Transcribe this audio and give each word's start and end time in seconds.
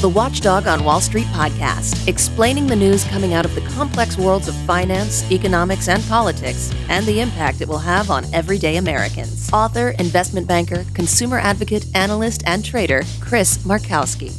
the 0.00 0.08
Watchdog 0.08 0.68
on 0.68 0.84
Wall 0.84 1.00
Street 1.00 1.26
podcast, 1.26 2.06
explaining 2.06 2.68
the 2.68 2.76
news 2.76 3.02
coming 3.06 3.34
out 3.34 3.44
of 3.44 3.56
the 3.56 3.60
complex 3.62 4.16
worlds 4.16 4.46
of 4.46 4.54
finance, 4.58 5.28
economics, 5.32 5.88
and 5.88 6.00
politics, 6.04 6.72
and 6.88 7.04
the 7.04 7.20
impact 7.20 7.60
it 7.60 7.66
will 7.66 7.78
have 7.78 8.08
on 8.08 8.24
everyday 8.32 8.76
Americans. 8.76 9.52
Author, 9.52 9.88
investment 9.98 10.46
banker, 10.46 10.84
consumer 10.94 11.38
advocate, 11.38 11.84
analyst, 11.96 12.44
and 12.46 12.64
trader, 12.64 13.02
Chris 13.20 13.58
Markowski. 13.58 14.32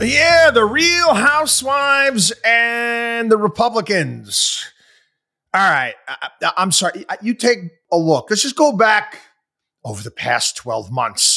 Yeah, 0.00 0.50
the 0.50 0.64
real 0.64 1.14
housewives 1.14 2.32
and 2.44 3.30
the 3.30 3.36
Republicans. 3.36 4.72
All 5.54 5.70
right. 5.70 5.94
I, 6.08 6.52
am 6.56 6.72
sorry. 6.72 7.06
You 7.22 7.34
take 7.34 7.58
a 7.92 7.96
look. 7.96 8.26
Let's 8.28 8.42
just 8.42 8.56
go 8.56 8.72
back 8.72 9.20
over 9.84 10.02
the 10.02 10.10
past 10.10 10.56
12 10.56 10.90
months. 10.90 11.33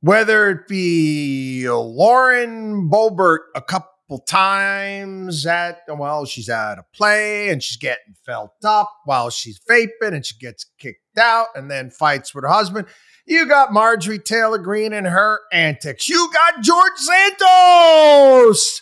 Whether 0.00 0.50
it 0.50 0.68
be 0.68 1.68
Lauren 1.68 2.88
Boebert 2.88 3.38
a 3.56 3.60
couple 3.60 4.20
times 4.28 5.44
at, 5.44 5.80
well, 5.88 6.24
she's 6.24 6.48
at 6.48 6.78
a 6.78 6.84
play 6.94 7.48
and 7.48 7.60
she's 7.60 7.78
getting 7.78 8.14
felt 8.24 8.52
up 8.64 8.90
while 9.06 9.28
she's 9.28 9.58
vaping 9.68 10.14
and 10.14 10.24
she 10.24 10.38
gets 10.38 10.66
kicked 10.78 11.18
out 11.18 11.48
and 11.56 11.68
then 11.68 11.90
fights 11.90 12.32
with 12.32 12.44
her 12.44 12.50
husband. 12.50 12.86
You 13.26 13.46
got 13.46 13.72
Marjorie 13.72 14.20
Taylor 14.20 14.58
Greene 14.58 14.92
and 14.92 15.06
her 15.06 15.40
antics. 15.52 16.08
You 16.08 16.30
got 16.32 16.62
George 16.62 16.96
Santos. 16.96 18.80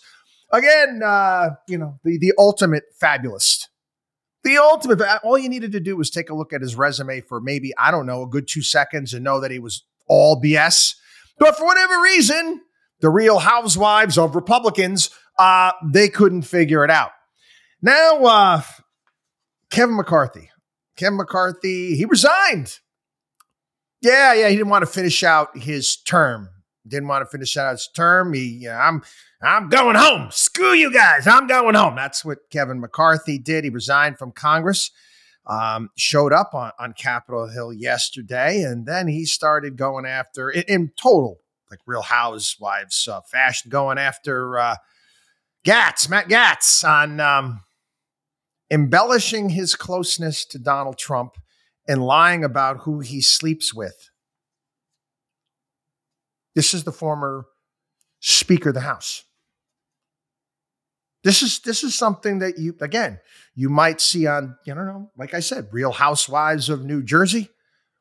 Again, 0.52 1.00
uh, 1.02 1.50
you 1.66 1.78
know, 1.78 1.98
the, 2.04 2.18
the 2.18 2.34
ultimate 2.38 2.84
fabulist. 3.00 3.70
The 4.44 4.58
ultimate, 4.58 5.00
all 5.24 5.38
you 5.38 5.48
needed 5.48 5.72
to 5.72 5.80
do 5.80 5.96
was 5.96 6.10
take 6.10 6.28
a 6.28 6.34
look 6.34 6.52
at 6.52 6.60
his 6.60 6.76
resume 6.76 7.22
for 7.22 7.40
maybe, 7.40 7.72
I 7.78 7.90
don't 7.90 8.06
know, 8.06 8.22
a 8.22 8.28
good 8.28 8.46
two 8.46 8.62
seconds 8.62 9.14
and 9.14 9.24
know 9.24 9.40
that 9.40 9.50
he 9.50 9.58
was 9.58 9.82
all 10.06 10.40
BS. 10.40 10.94
But 11.38 11.56
for 11.56 11.66
whatever 11.66 12.00
reason, 12.00 12.62
the 13.00 13.10
real 13.10 13.38
housewives 13.38 14.16
of 14.18 14.34
Republicans, 14.34 15.10
uh, 15.38 15.72
they 15.84 16.08
couldn't 16.08 16.42
figure 16.42 16.84
it 16.84 16.90
out. 16.90 17.10
Now, 17.82 18.24
uh, 18.24 18.62
Kevin 19.70 19.96
McCarthy. 19.96 20.50
Kevin 20.96 21.18
McCarthy, 21.18 21.94
he 21.94 22.06
resigned 22.06 22.78
yeah, 24.02 24.34
yeah, 24.34 24.48
he 24.48 24.56
didn't 24.56 24.68
want 24.68 24.82
to 24.82 24.90
finish 24.90 25.22
out 25.22 25.56
his 25.56 25.96
term. 25.96 26.48
Didn't 26.86 27.08
want 27.08 27.22
to 27.22 27.30
finish 27.30 27.56
out 27.56 27.72
his 27.72 27.88
term. 27.94 28.32
He, 28.32 28.44
you 28.44 28.68
know, 28.68 28.74
I'm, 28.74 29.02
I'm 29.42 29.68
going 29.68 29.96
home. 29.96 30.28
Screw 30.30 30.72
you 30.72 30.92
guys. 30.92 31.26
I'm 31.26 31.46
going 31.46 31.74
home. 31.74 31.96
That's 31.96 32.24
what 32.24 32.38
Kevin 32.50 32.80
McCarthy 32.80 33.38
did. 33.38 33.64
He 33.64 33.70
resigned 33.70 34.18
from 34.18 34.32
Congress. 34.32 34.90
Um, 35.48 35.90
showed 35.96 36.32
up 36.32 36.54
on, 36.54 36.72
on 36.78 36.92
Capitol 36.92 37.48
Hill 37.48 37.72
yesterday, 37.72 38.62
and 38.62 38.84
then 38.84 39.06
he 39.06 39.24
started 39.24 39.76
going 39.76 40.04
after, 40.04 40.50
in, 40.50 40.64
in 40.66 40.92
total, 41.00 41.38
like 41.70 41.78
Real 41.86 42.02
Housewives 42.02 43.06
uh, 43.06 43.20
fashion, 43.20 43.70
going 43.70 43.96
after 43.96 44.58
uh, 44.58 44.76
Gaetz, 45.64 46.10
Matt 46.10 46.28
Gaetz, 46.28 46.82
on 46.82 47.20
um, 47.20 47.60
embellishing 48.72 49.50
his 49.50 49.76
closeness 49.76 50.44
to 50.46 50.58
Donald 50.58 50.98
Trump 50.98 51.36
and 51.86 52.02
lying 52.02 52.42
about 52.42 52.78
who 52.78 52.98
he 52.98 53.20
sleeps 53.20 53.72
with. 53.72 54.10
This 56.56 56.74
is 56.74 56.84
the 56.84 56.92
former 56.92 57.46
Speaker 58.18 58.70
of 58.70 58.74
the 58.74 58.80
House. 58.80 59.24
This 61.26 61.42
is 61.42 61.58
this 61.58 61.82
is 61.82 61.92
something 61.92 62.38
that 62.38 62.56
you 62.56 62.76
again 62.80 63.18
you 63.56 63.68
might 63.68 64.00
see 64.00 64.28
on 64.28 64.56
I 64.64 64.74
don't 64.74 64.86
know, 64.86 65.10
like 65.18 65.34
I 65.34 65.40
said, 65.40 65.66
Real 65.72 65.90
Housewives 65.90 66.68
of 66.68 66.84
New 66.84 67.02
Jersey, 67.02 67.48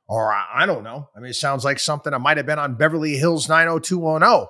or 0.07 0.31
I, 0.31 0.67
don't 0.67 0.83
know. 0.83 1.09
I 1.15 1.19
mean, 1.19 1.31
it 1.31 1.35
sounds 1.35 1.65
like 1.65 1.79
something 1.79 2.11
that 2.11 2.19
might 2.19 2.37
have 2.37 2.45
been 2.45 2.59
on 2.59 2.75
Beverly 2.75 3.17
Hills 3.17 3.49
90210 3.49 4.47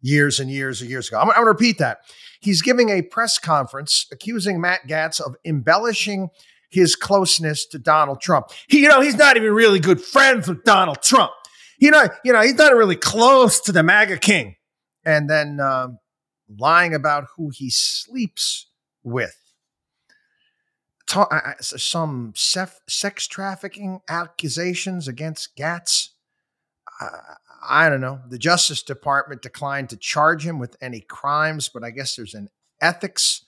years 0.00 0.40
and 0.40 0.50
years 0.50 0.80
and 0.80 0.90
years 0.90 1.06
ago. 1.06 1.20
I'm, 1.20 1.28
I'm 1.28 1.36
going 1.36 1.44
to 1.44 1.50
repeat 1.50 1.78
that. 1.78 1.98
He's 2.40 2.62
giving 2.62 2.88
a 2.88 3.00
press 3.00 3.38
conference 3.38 4.06
accusing 4.10 4.60
Matt 4.60 4.88
Gaetz 4.88 5.20
of 5.20 5.36
embellishing 5.44 6.30
his 6.68 6.96
closeness 6.96 7.64
to 7.66 7.78
Donald 7.78 8.20
Trump. 8.20 8.48
He, 8.66 8.82
you 8.82 8.88
know, 8.88 9.02
he's 9.02 9.16
not 9.16 9.36
even 9.36 9.52
really 9.52 9.78
good 9.78 10.00
friends 10.00 10.48
with 10.48 10.64
Donald 10.64 11.00
Trump. 11.00 11.30
You 11.78 11.92
know, 11.92 12.08
you 12.24 12.32
know, 12.32 12.40
he's 12.40 12.54
not 12.54 12.74
really 12.74 12.96
close 12.96 13.60
to 13.60 13.70
the 13.70 13.84
MAGA 13.84 14.18
king. 14.18 14.56
And 15.04 15.30
then 15.30 15.60
um, 15.60 15.98
lying 16.48 16.94
about 16.94 17.28
who 17.36 17.50
he 17.50 17.70
sleeps 17.70 18.70
with. 19.02 19.36
Ta- 21.06 21.54
some 21.60 22.32
sef- 22.34 22.80
sex 22.88 23.26
trafficking 23.26 24.00
accusations 24.08 25.06
against 25.06 25.56
Gaetz. 25.56 26.08
Uh, 27.00 27.34
I 27.68 27.88
don't 27.88 28.00
know. 28.00 28.20
The 28.28 28.38
Justice 28.38 28.82
Department 28.82 29.42
declined 29.42 29.90
to 29.90 29.96
charge 29.96 30.44
him 30.44 30.58
with 30.58 30.76
any 30.80 31.00
crimes, 31.00 31.68
but 31.68 31.84
I 31.84 31.90
guess 31.90 32.16
there's 32.16 32.34
an 32.34 32.48
ethics. 32.80 33.44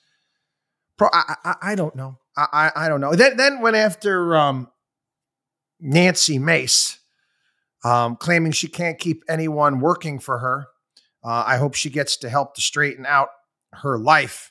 Pro- 0.96 1.10
I, 1.12 1.34
I, 1.44 1.54
I 1.62 1.74
don't 1.74 1.96
know. 1.96 2.18
I, 2.36 2.70
I 2.76 2.88
don't 2.88 3.00
know. 3.00 3.14
Then, 3.14 3.36
then 3.36 3.60
went 3.60 3.76
after 3.76 4.36
um, 4.36 4.68
Nancy 5.80 6.38
Mace, 6.38 6.98
um, 7.84 8.16
claiming 8.16 8.52
she 8.52 8.68
can't 8.68 8.98
keep 8.98 9.24
anyone 9.28 9.80
working 9.80 10.20
for 10.20 10.38
her. 10.38 10.68
Uh, 11.28 11.44
I 11.46 11.56
hope 11.58 11.74
she 11.74 11.90
gets 11.90 12.16
to 12.18 12.30
help 12.30 12.54
to 12.54 12.60
straighten 12.60 13.04
out 13.04 13.28
her 13.74 13.98
life. 13.98 14.50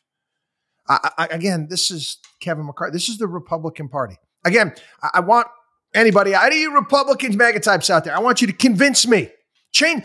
I, 0.88 1.10
I, 1.18 1.26
again, 1.28 1.68
this 1.70 1.90
is 1.90 2.18
Kevin 2.40 2.66
McCarthy. 2.66 2.94
This 2.94 3.10
is 3.10 3.18
the 3.18 3.28
Republican 3.28 3.90
Party. 3.90 4.16
Again, 4.46 4.74
I, 5.02 5.10
I 5.16 5.20
want 5.22 5.48
anybody, 5.96 6.34
any 6.36 6.68
Republicans, 6.68 7.36
MAGA 7.36 7.62
types 7.62 7.90
out 7.90 8.04
there, 8.04 8.16
I 8.16 8.20
want 8.20 8.42
you 8.42 8.48
to 8.48 8.54
convince 8.54 9.08
me. 9.08 9.30
Change. 9.72 10.04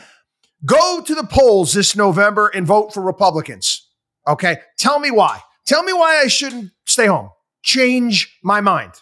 Go 0.65 1.03
to 1.03 1.15
the 1.15 1.27
polls 1.27 1.75
this 1.75 1.95
November 1.95 2.49
and 2.49 2.67
vote 2.67 2.95
for 2.95 3.03
Republicans. 3.03 3.89
Okay. 4.27 4.59
Tell 4.79 4.99
me 4.99 5.11
why. 5.11 5.41
Tell 5.67 5.83
me 5.83 5.93
why 5.93 6.21
I 6.23 6.29
shouldn't 6.29 6.71
stay 6.87 7.07
home 7.07 7.31
change 7.63 8.39
my 8.43 8.61
mind. 8.61 8.93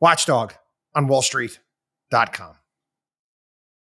Watchdog 0.00 0.54
on 0.94 1.06
wallstreet.com. 1.06 2.56